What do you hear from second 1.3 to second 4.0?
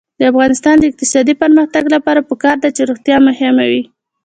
پرمختګ لپاره پکار ده چې روغتیا مهمه وي.